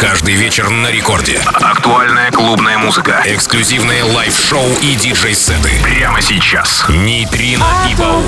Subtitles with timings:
[0.00, 1.40] Каждый вечер на рекорде.
[1.54, 3.22] Актуальная клубная музыка.
[3.24, 5.70] Эксклюзивные лайв-шоу и диджей-сеты.
[5.82, 6.84] Прямо сейчас.
[6.88, 8.22] Нейтрино и Баур.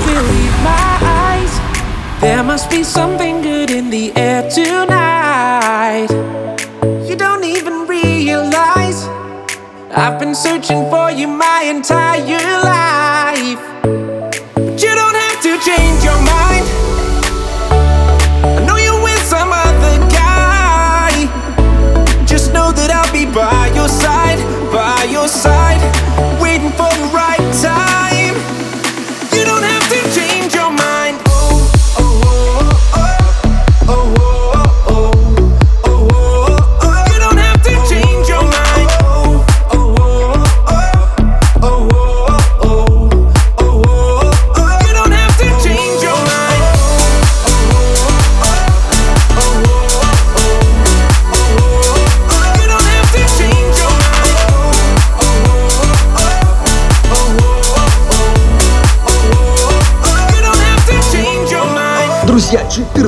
[9.97, 13.66] I've been searching for you my entire life.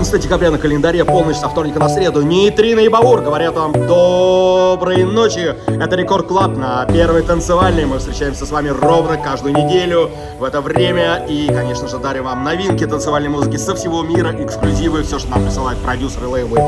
[0.09, 2.23] 11 декабря на календаре, полночь со вторника на среду.
[2.23, 5.53] Нейтрино и Баур говорят вам доброй ночи.
[5.67, 7.85] Это Рекорд Клаб на первой танцевальной.
[7.85, 11.27] Мы встречаемся с вами ровно каждую неделю в это время.
[11.29, 15.43] И, конечно же, дарим вам новинки танцевальной музыки со всего мира, эксклюзивы, все, что нам
[15.43, 16.59] присылают продюсеры лейблы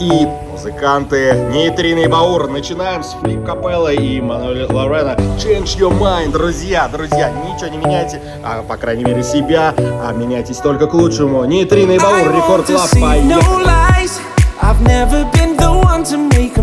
[0.00, 2.48] и музыканты Нейтрины и Баур.
[2.48, 5.16] Начинаем с Флип Капелла и Мануэля Лорена.
[5.38, 10.58] Change your mind, друзья, друзья, ничего не меняйте, а, по крайней мере себя, а меняйтесь
[10.58, 11.44] только к лучшему.
[11.44, 13.90] Нейтрины и Баур, Рекорд Лав, поехали!
[14.62, 16.62] I've never been the one to make a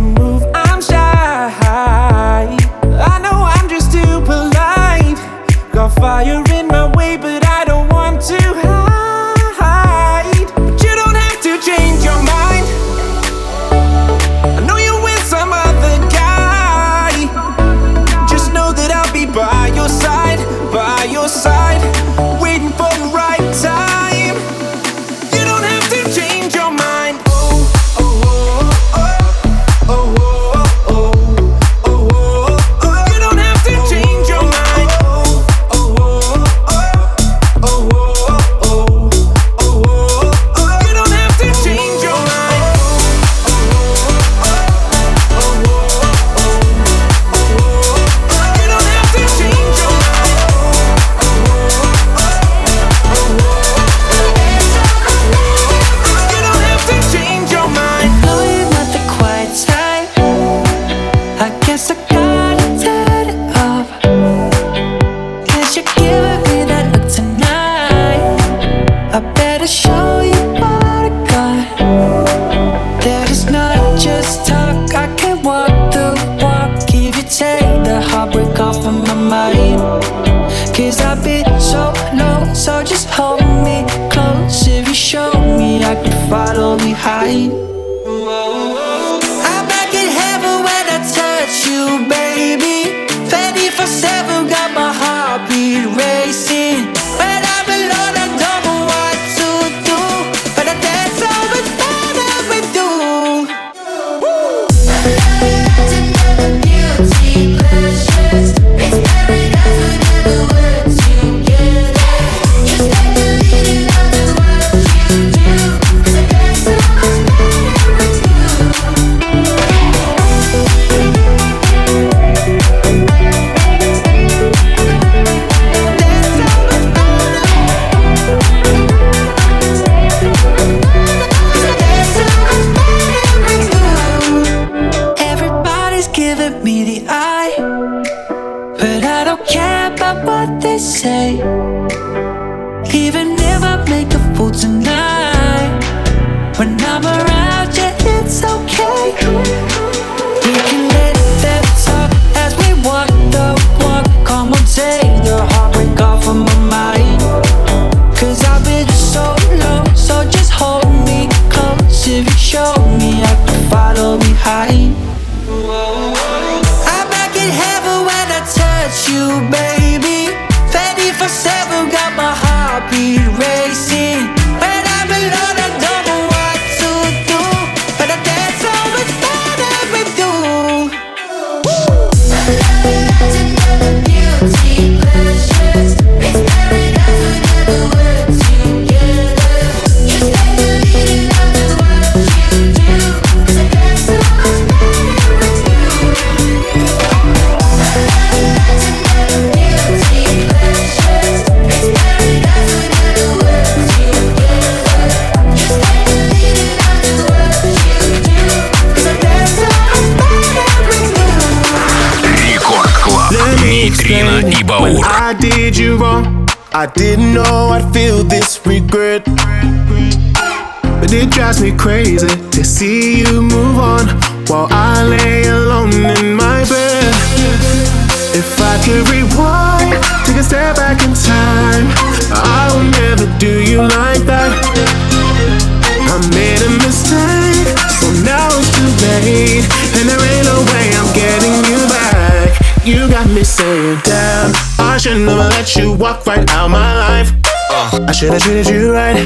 [243.47, 247.31] saying, damn, I should never let you walk right out my life.
[247.71, 249.23] I should've treated you right.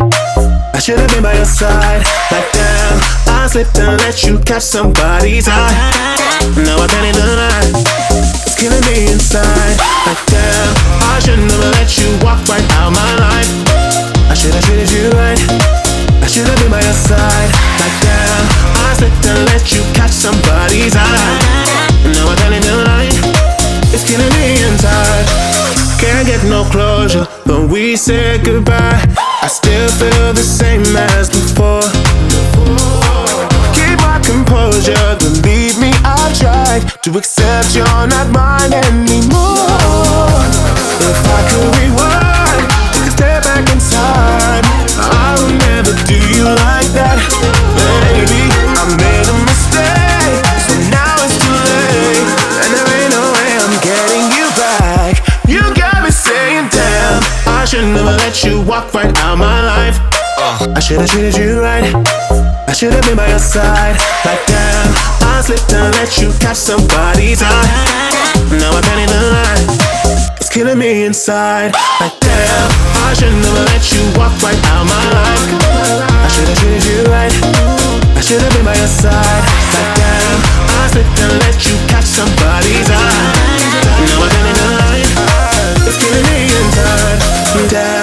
[0.73, 2.06] I should've been by your side.
[2.29, 3.01] Like damn,
[3.33, 5.73] I slipped and let you catch somebody's eye.
[6.53, 7.65] Now I can't lie.
[8.45, 9.77] It's killing me inside.
[10.06, 10.69] Like damn,
[11.09, 13.50] I should never let you walk right out my life.
[14.29, 15.41] I should've treated you right.
[16.21, 17.50] I should've been by your side.
[17.81, 18.45] Like damn,
[18.85, 21.41] I slipped and let you catch somebody's eye.
[22.06, 22.51] Now I can't.
[22.62, 23.31] It's
[24.12, 25.25] killing me inside.
[26.00, 29.00] Can't get no closure when we say goodbye.
[29.42, 30.84] I still feel the same
[31.16, 31.88] as before.
[33.78, 40.44] Keep my composure, believe me, I've tried to accept you're not mine anymore.
[41.10, 44.66] If I could rewind, take a step back inside,
[45.00, 47.18] I will never do you like that,
[47.80, 48.50] baby.
[57.81, 59.98] I should never let you walk right out my life.
[60.38, 60.78] Uh.
[60.78, 61.89] I should've treated you right.
[62.69, 63.98] I should've been by your side.
[64.22, 64.94] Like damn,
[65.25, 67.66] I slipped and let you catch somebody's eye.
[68.54, 69.66] Now I can't even lie.
[70.38, 71.74] It's killing me inside.
[71.98, 72.69] Like damn,
[73.01, 75.42] I should never let you walk right out my life.
[76.06, 77.33] I should've treated you right.
[78.13, 79.42] I should've been by your side.
[79.74, 80.38] Like damn,
[80.69, 83.81] I slipped and let you catch somebody's eye.
[84.06, 84.31] Now I
[87.59, 88.00] inside.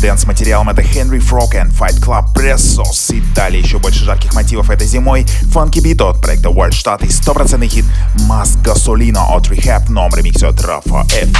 [0.00, 0.70] Дэнс-материалом.
[0.70, 3.14] Это Henry Frog and Fight Club Pressos.
[3.14, 5.26] И далее еще больше жарких мотивов этой зимой.
[5.42, 7.84] Funky Beat от проекта World Штат и стопроцентный хит
[8.28, 11.36] Mas Gasolina от Rehab, новом ремиксе от Rafa FL.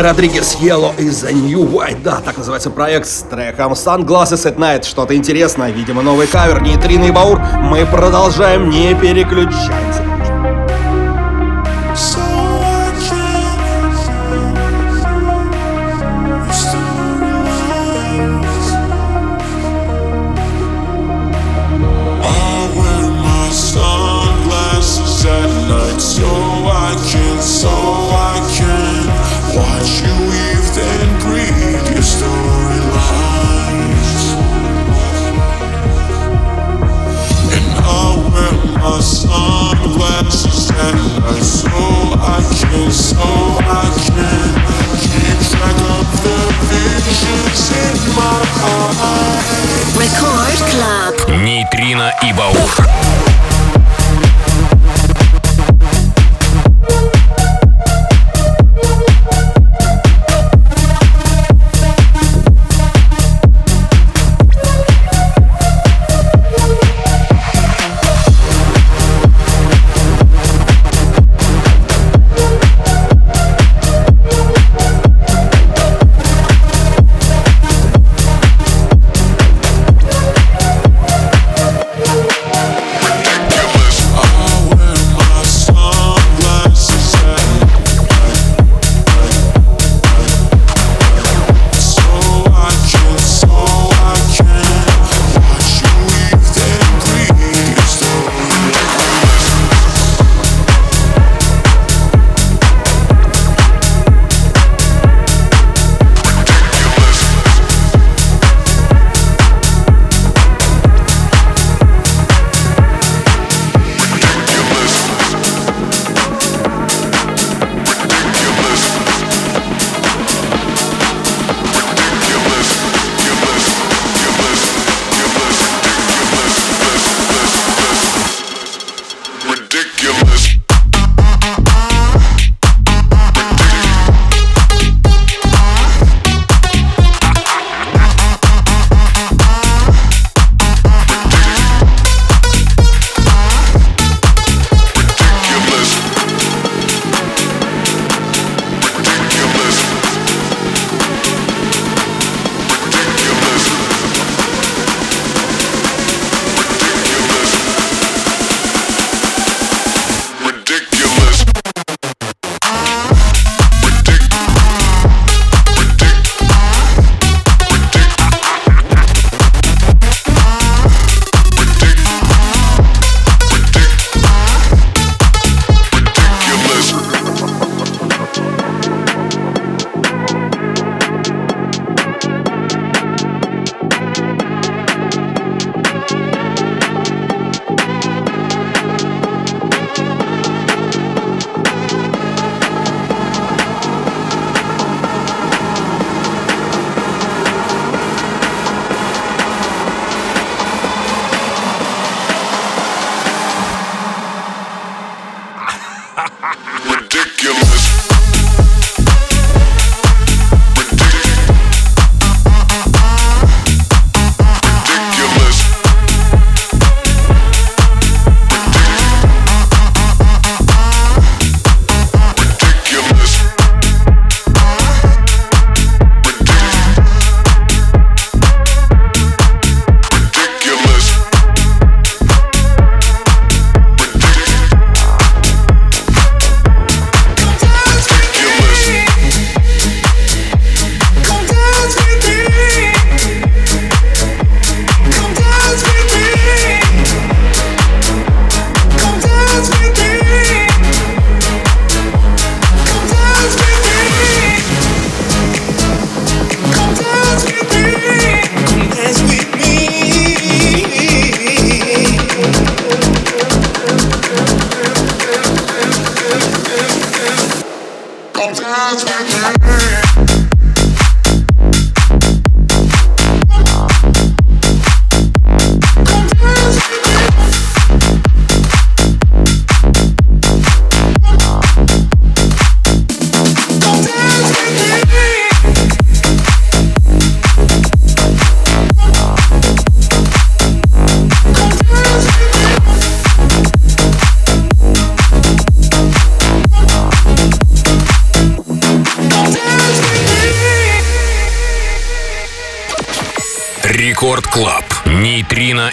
[0.00, 2.02] Рене Родригес Yellow из The New White.
[2.02, 4.84] Да, так называется проект с треком Sunglasses at Night.
[4.84, 7.38] Что-то интересное, видимо, новый кавер, нейтриный баур.
[7.62, 9.89] Мы продолжаем, не переключаться.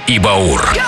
[0.07, 0.86] и Баур.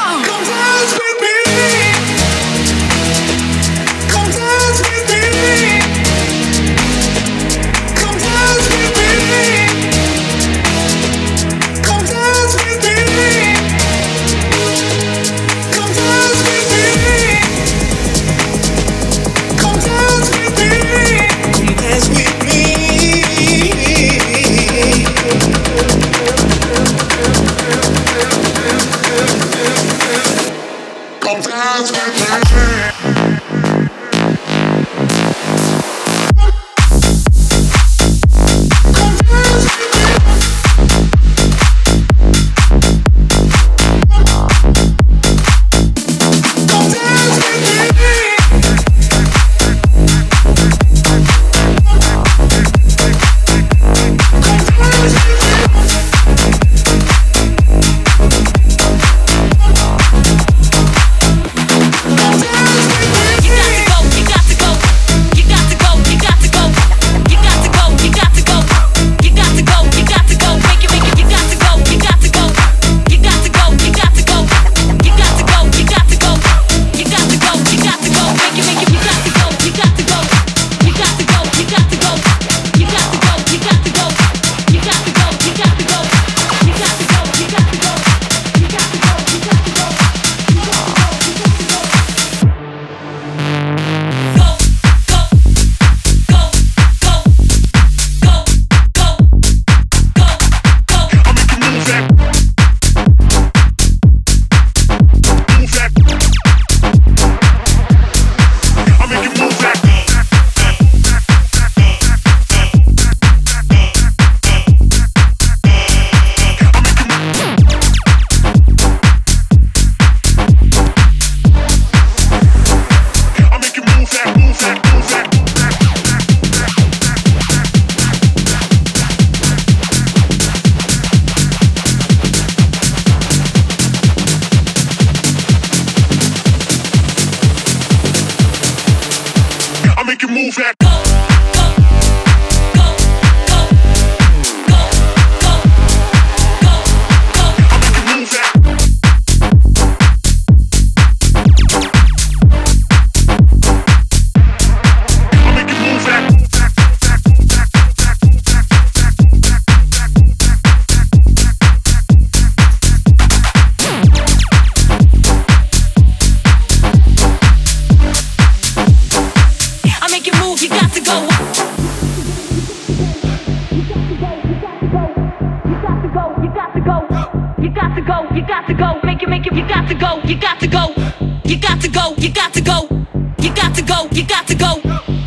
[182.50, 183.06] got to go.
[183.39, 184.08] You got to go.
[184.12, 184.76] You got to go.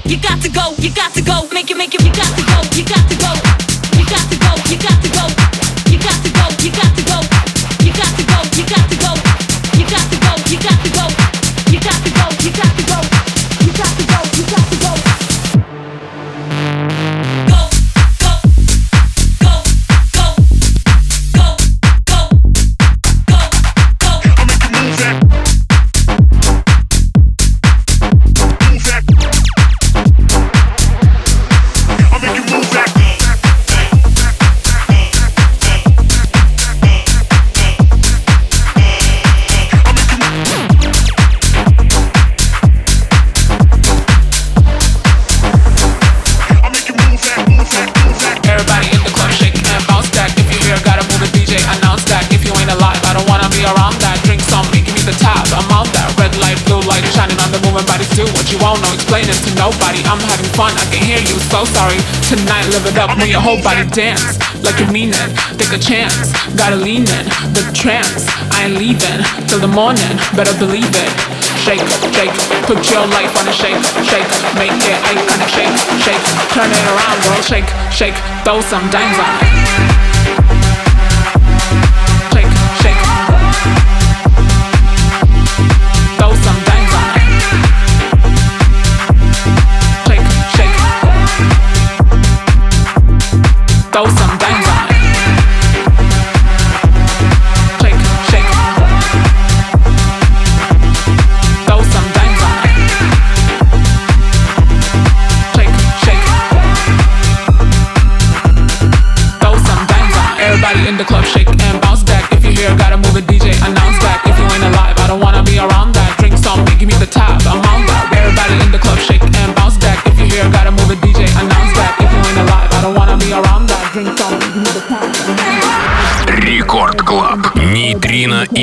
[0.04, 0.74] You got to go.
[0.78, 1.48] You got to go.
[1.52, 2.02] Make it, make it.
[2.02, 2.76] You got to go.
[2.76, 3.01] You got.
[63.42, 65.30] whole body dance like you mean it.
[65.58, 67.26] Take a chance, gotta lean in.
[67.58, 69.20] The trance, I ain't leaving
[69.50, 70.06] till the morning.
[70.38, 71.12] Better believe it.
[71.58, 71.82] Shake,
[72.14, 72.34] shake,
[72.70, 75.50] put your life on a shake, shake, make it iconic.
[75.50, 75.74] Shake,
[76.06, 76.24] shake,
[76.54, 77.42] turn it around, girl.
[77.42, 78.16] Shake, shake,
[78.46, 80.61] throw some dimes on it.
[93.92, 94.41] throw some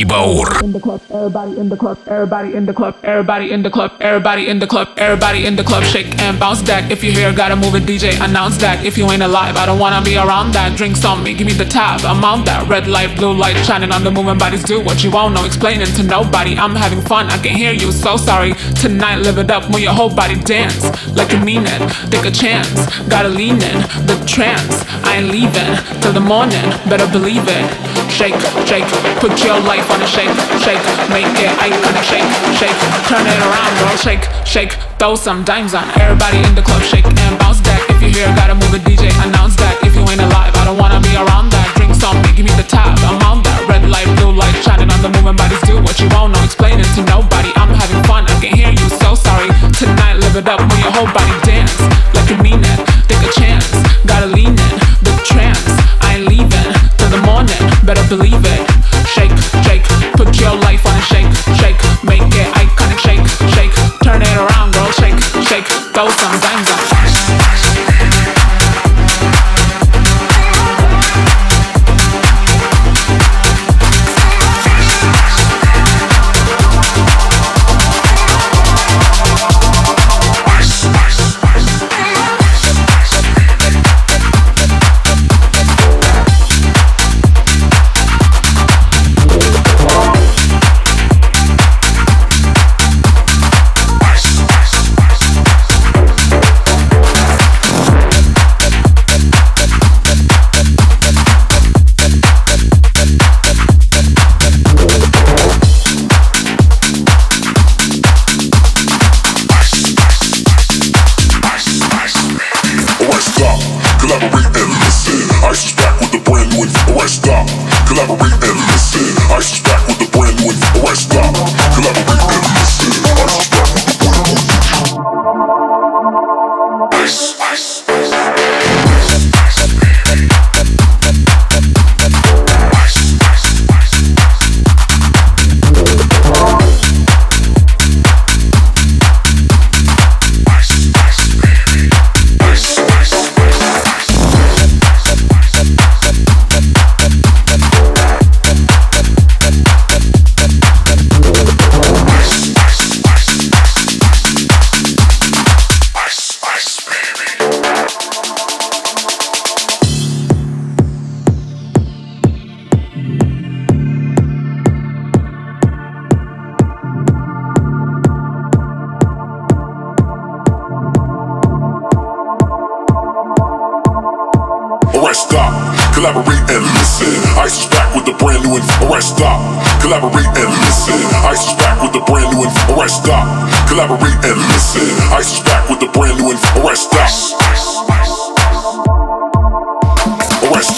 [0.08, 0.62] Баур.
[0.62, 3.92] in the club, everybody in the club, everybody in the club, everybody in the club,
[4.00, 6.90] everybody in the club, everybody in the club, shake and bounce back.
[6.90, 8.84] If you're here, gotta move it, DJ, announce that.
[8.84, 10.76] If you ain't alive, I don't wanna be around that.
[10.76, 12.66] Drinks on me, give me the tab, I'm on that.
[12.68, 14.64] Red light, blue light, shining on the moving bodies.
[14.64, 16.56] Do what you want, no explaining to nobody.
[16.56, 18.54] I'm having fun, I can hear you, so sorry.
[18.80, 20.84] Tonight, live it up, move your whole body, dance
[21.16, 21.80] like you mean it.
[22.10, 22.70] Take a chance,
[23.08, 24.84] gotta lean in the trance.
[25.04, 25.70] I ain't leaving
[26.00, 27.66] till the morning, better believe it.
[28.09, 28.35] Shake,
[28.67, 28.83] shake,
[29.23, 32.75] put your life on a shake, shake, make it iconic, shake, shake,
[33.07, 35.87] turn it around, girl, shake, shake, throw some dimes on.
[35.95, 37.79] Everybody in the club, shake and bounce back.
[37.89, 39.79] If you're here, gotta move it, DJ, announce that.
[39.87, 41.71] If you ain't alive, I don't wanna be around that.
[41.77, 43.59] Drinks on me, give me the tab, I'm on that.
[43.71, 45.61] Red light, blue light, shining on the moving bodies.
[45.63, 47.55] Do what you want, no explaining to nobody.
[47.55, 49.47] I'm having fun, I can hear you, so sorry.
[49.79, 51.71] Tonight, live it up, move your whole body, dance
[52.11, 52.79] like you mean it.
[53.07, 53.71] Take a chance,
[54.03, 54.75] gotta lean in
[55.07, 55.78] the trance.
[58.09, 58.67] Believe it.
[59.07, 59.31] Shake,
[59.63, 59.83] shake,
[60.13, 63.71] put your life on a shake, shake, make it iconic, shake, shake,
[64.03, 66.88] turn it around, girl, shake, shake, throw some dimes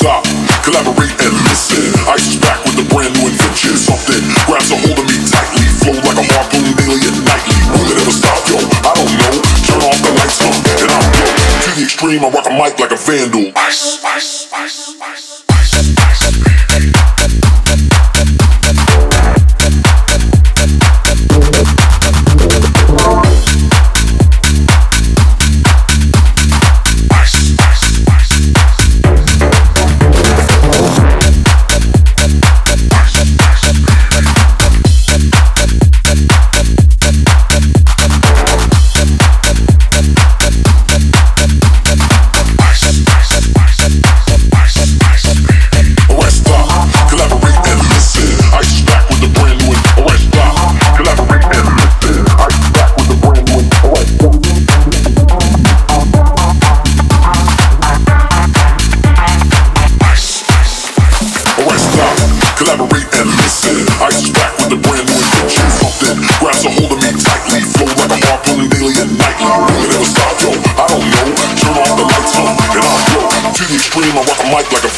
[0.02, 1.94] Collaborate and listen.
[2.10, 3.78] Ice is back with a brand new invention.
[3.78, 4.18] Something
[4.50, 5.62] grabs a hold of me tightly.
[5.78, 7.54] Flow like a harpoon daily alien nightly.
[7.70, 8.58] Will it ever stop, yo?
[8.82, 9.34] I don't know.
[9.62, 10.82] Turn off the lights, huh?
[10.82, 11.26] And I'm yo.
[11.30, 13.54] To the extreme, I rock a mic like a vandal.
[13.54, 14.98] Ice, ice, ice,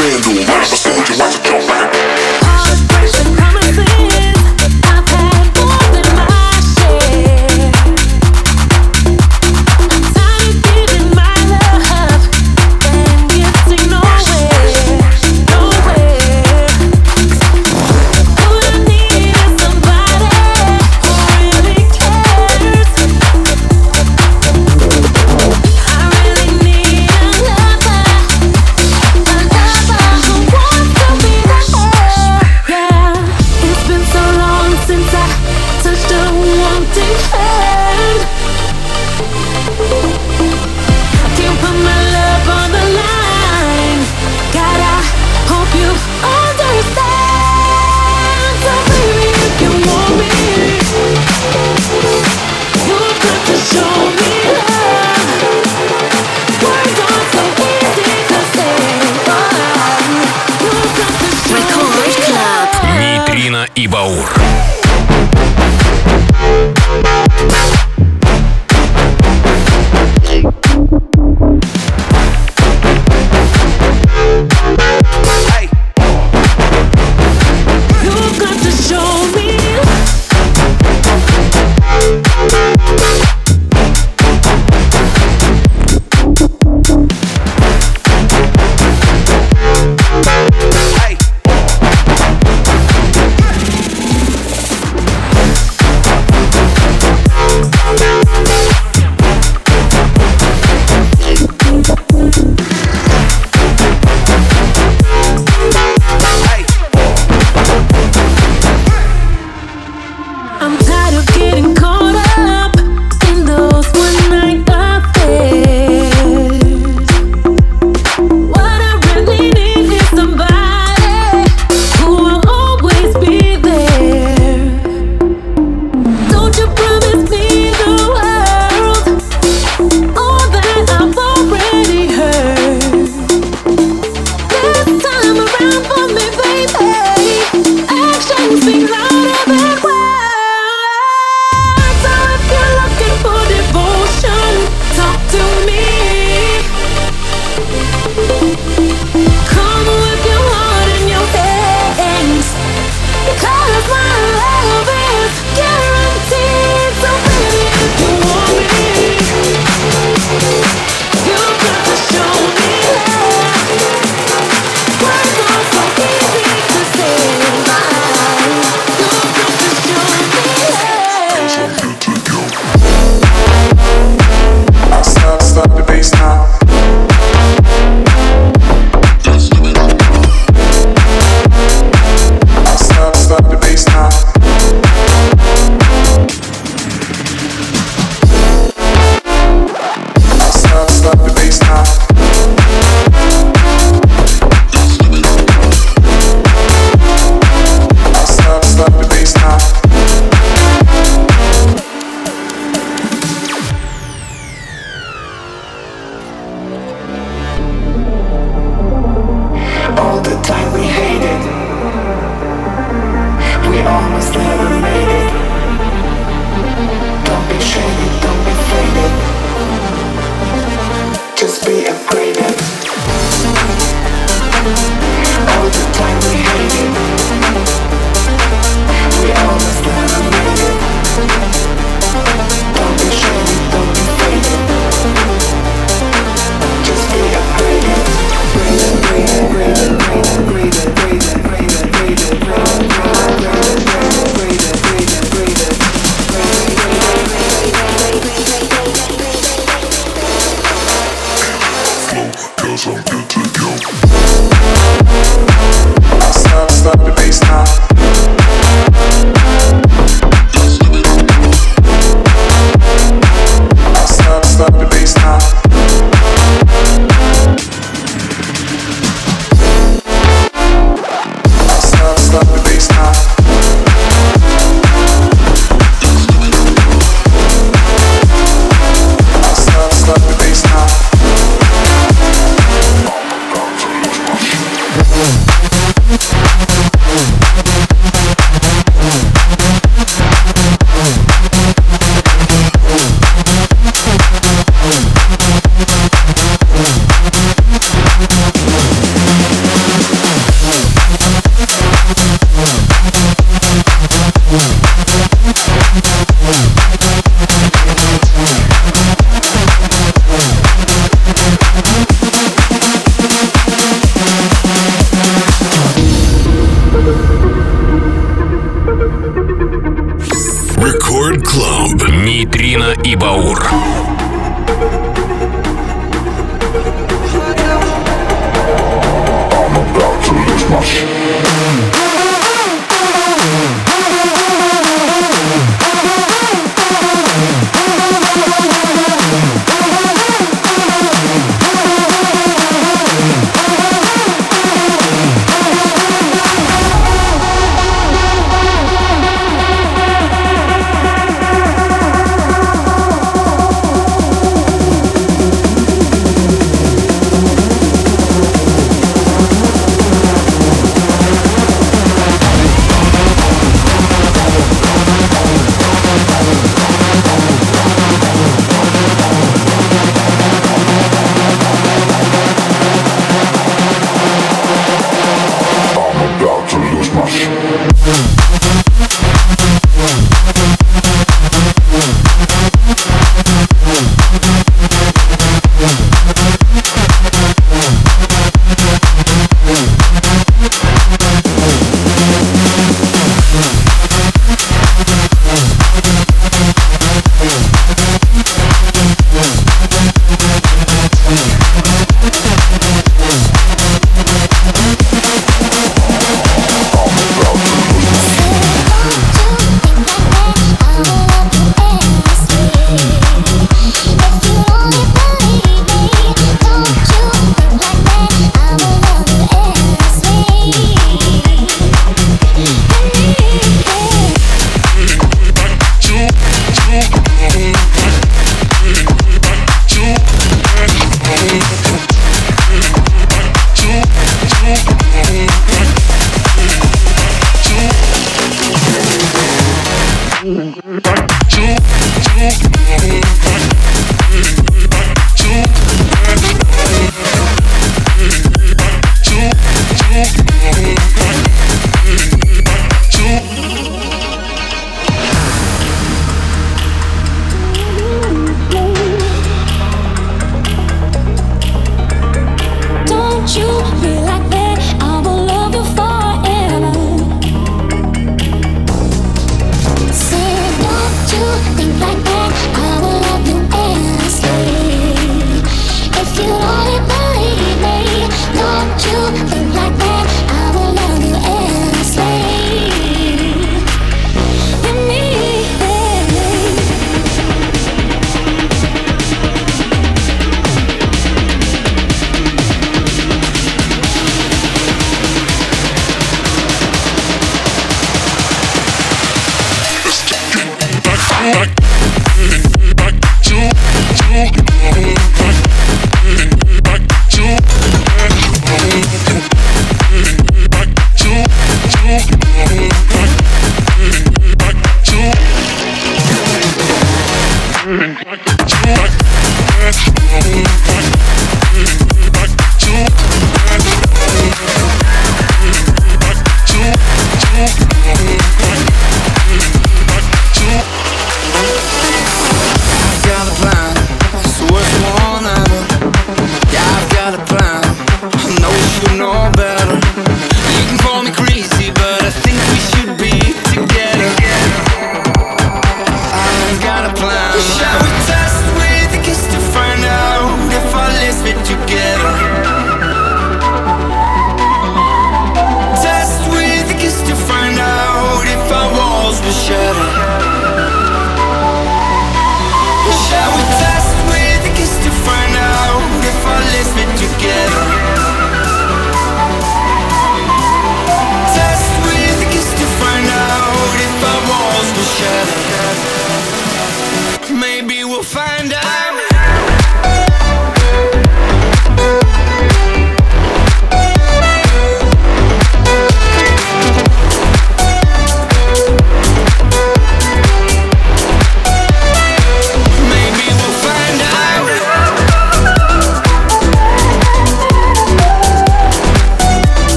[0.00, 0.46] vandal.
[0.46, 0.99] Right
[63.80, 64.49] и Баур.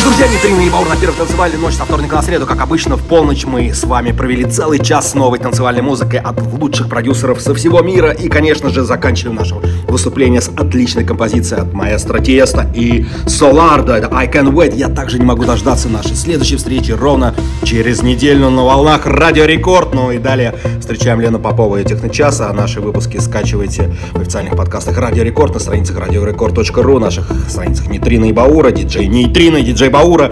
[0.00, 2.46] Ж, друзья, Нитрина и Баур на первой танцевальной ночь со вторника на среду.
[2.46, 6.40] Как обычно, в полночь мы с вами провели целый час с новой танцевальной музыкой от
[6.40, 8.10] лучших продюсеров со всего мира.
[8.10, 9.56] И, конечно же, заканчиваем наше
[9.88, 13.94] выступление с отличной композицией от маэстро Тиеста и Солардо.
[13.94, 14.74] Это I Can Wait.
[14.74, 17.34] Я также не могу дождаться нашей следующей встречи ровно
[17.64, 19.94] через неделю на волнах Радио Рекорд.
[19.94, 22.48] Ну и далее встречаем Лену Попову и Техночаса.
[22.48, 28.26] А наши выпуски скачивайте в официальных подкастах Радио Рекорд на страницах радиорекорд.ру, наших страницах Нитрина
[28.26, 30.30] и Баура, диджей Нейтрина диджей Баура.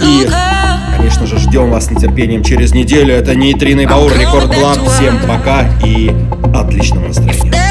[0.00, 0.28] И,
[0.96, 3.14] конечно же, ждем вас с нетерпением через неделю.
[3.14, 4.78] Это Нейтрина и Баур, Рекорд Клаб.
[4.88, 6.14] Всем пока и
[6.54, 7.69] отличного настроения.